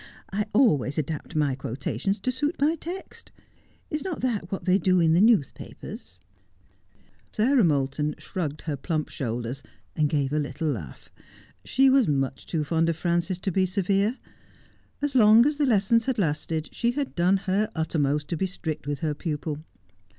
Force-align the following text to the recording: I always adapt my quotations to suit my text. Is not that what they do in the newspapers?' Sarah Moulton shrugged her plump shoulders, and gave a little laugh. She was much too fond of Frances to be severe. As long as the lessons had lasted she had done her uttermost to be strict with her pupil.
I 0.33 0.45
always 0.51 0.97
adapt 0.97 1.35
my 1.35 1.53
quotations 1.53 2.17
to 2.21 2.31
suit 2.31 2.55
my 2.59 2.73
text. 2.75 3.31
Is 3.91 4.03
not 4.03 4.21
that 4.21 4.51
what 4.51 4.65
they 4.65 4.79
do 4.79 4.99
in 4.99 5.13
the 5.13 5.21
newspapers?' 5.21 6.19
Sarah 7.31 7.63
Moulton 7.63 8.15
shrugged 8.17 8.63
her 8.63 8.75
plump 8.75 9.09
shoulders, 9.09 9.61
and 9.95 10.09
gave 10.09 10.33
a 10.33 10.39
little 10.39 10.69
laugh. 10.69 11.11
She 11.63 11.87
was 11.87 12.07
much 12.07 12.47
too 12.47 12.63
fond 12.63 12.89
of 12.89 12.97
Frances 12.97 13.37
to 13.37 13.51
be 13.51 13.67
severe. 13.67 14.17
As 15.03 15.13
long 15.13 15.45
as 15.45 15.57
the 15.57 15.67
lessons 15.67 16.05
had 16.05 16.17
lasted 16.17 16.69
she 16.71 16.93
had 16.93 17.13
done 17.13 17.37
her 17.37 17.69
uttermost 17.75 18.27
to 18.29 18.35
be 18.35 18.47
strict 18.47 18.87
with 18.87 19.01
her 19.01 19.13
pupil. 19.13 19.59